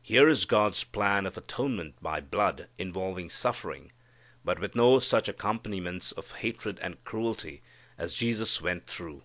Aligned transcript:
Here 0.00 0.28
is 0.28 0.44
God's 0.44 0.84
plan 0.84 1.26
of 1.26 1.36
atonement 1.36 2.00
by 2.00 2.20
blood, 2.20 2.68
involving 2.78 3.28
suffering, 3.28 3.90
but 4.44 4.60
with 4.60 4.76
no 4.76 5.00
such 5.00 5.28
accompaniments 5.28 6.12
of 6.12 6.30
hatred 6.36 6.78
and 6.82 7.02
cruelty 7.02 7.62
as 7.98 8.14
Jesus 8.14 8.62
went 8.62 8.86
through. 8.86 9.24